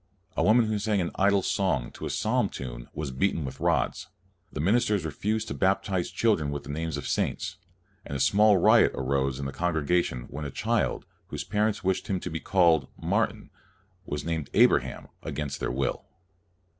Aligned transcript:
A 0.35 0.41
woman 0.41 0.65
who 0.65 0.79
sang 0.79 0.99
an 0.99 1.11
idle 1.13 1.43
song 1.43 1.91
to 1.91 2.07
a 2.07 2.09
psalm 2.09 2.49
tune 2.49 2.89
was 2.91 3.11
beaten 3.11 3.45
with 3.45 3.59
rods. 3.59 4.07
The 4.51 4.59
ministers 4.59 5.05
refused 5.05 5.47
to 5.49 5.53
baptize 5.53 6.09
children 6.09 6.49
with 6.49 6.63
the 6.63 6.71
names 6.71 6.97
of 6.97 7.07
saints, 7.07 7.57
and 8.03 8.17
a 8.17 8.19
small 8.19 8.57
riot 8.57 8.93
arose 8.95 9.37
in 9.37 9.45
the 9.45 9.53
congregation 9.53 10.23
when 10.23 10.43
a 10.43 10.49
child, 10.49 11.05
whose 11.27 11.43
parents 11.43 11.83
wished 11.83 12.07
him 12.07 12.19
to 12.21 12.31
be 12.31 12.39
called" 12.39 12.87
Mar 12.99 13.27
tin' 13.27 13.51
was 14.07 14.25
named" 14.25 14.49
Abraham' 14.55 15.07
against 15.21 15.59
their 15.59 15.71
will. 15.71 16.05